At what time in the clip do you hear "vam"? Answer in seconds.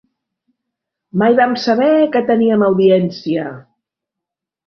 1.39-1.53